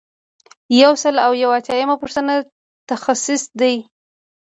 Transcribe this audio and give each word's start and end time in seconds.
یو 0.81 0.93
سل 1.03 1.15
او 1.25 1.31
یو 1.43 1.51
اتیایمه 1.59 1.95
پوښتنه 2.01 2.33
تخصیص 2.89 3.43
دی. 3.59 3.75